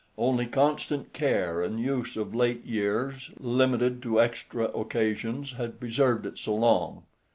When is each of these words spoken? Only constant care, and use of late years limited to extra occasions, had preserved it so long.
Only 0.17 0.47
constant 0.47 1.13
care, 1.13 1.61
and 1.61 1.79
use 1.79 2.17
of 2.17 2.33
late 2.33 2.65
years 2.65 3.29
limited 3.37 4.01
to 4.01 4.19
extra 4.19 4.65
occasions, 4.69 5.51
had 5.57 5.79
preserved 5.79 6.25
it 6.25 6.39
so 6.39 6.55
long. 6.55 7.03